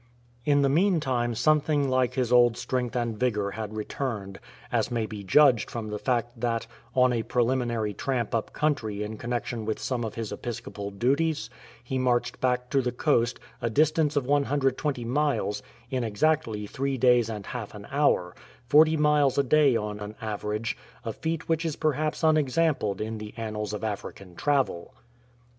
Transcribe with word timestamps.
In 0.45 0.63
the 0.63 0.67
meantime 0.67 1.35
something 1.35 1.87
like 1.87 2.15
his 2.15 2.33
old 2.33 2.57
strength 2.57 2.95
and 2.95 3.19
vigour 3.19 3.51
had 3.51 3.75
returned, 3.75 4.39
as 4.71 4.89
may 4.89 5.05
be 5.05 5.23
judged 5.23 5.69
from 5.69 5.89
the 5.89 5.99
fact 5.99 6.39
that, 6.41 6.65
on 6.95 7.13
a 7.13 7.21
preliminary 7.21 7.93
tramp 7.93 8.33
up 8.33 8.51
country 8.51 9.03
in 9.03 9.19
connexion 9.19 9.63
with 9.63 9.77
some 9.77 10.03
of 10.03 10.15
his 10.15 10.31
episcopal 10.31 10.89
duties, 10.89 11.51
he 11.83 11.99
marched 11.99 12.41
back 12.41 12.71
to 12.71 12.81
the 12.81 12.91
coast, 12.91 13.39
a 13.61 13.69
distance 13.69 14.15
of 14.15 14.25
120 14.25 15.05
miles, 15.05 15.61
in 15.91 16.03
exactly 16.03 16.65
three 16.65 16.97
days 16.97 17.29
and 17.29 17.45
half 17.45 17.75
an 17.75 17.85
hour— 17.91 18.35
forty 18.71 18.97
miles 18.97 19.37
a 19.37 19.43
day 19.43 19.75
on 19.75 19.99
an 19.99 20.15
average— 20.19 20.75
a 21.05 21.13
feat 21.13 21.47
which 21.47 21.63
is 21.63 21.75
perhaps 21.75 22.23
unexampled 22.23 23.01
in 23.01 23.19
the 23.19 23.35
annals 23.37 23.71
of 23.71 23.83
African 23.83 24.33
travel. 24.35 24.95